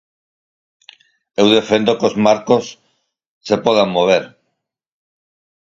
Eu 1.41 1.45
defendo 1.57 1.97
que 1.97 2.07
os 2.09 2.17
marcos 2.25 2.65
se 3.47 3.55
podan 3.65 3.93
mover. 3.95 4.23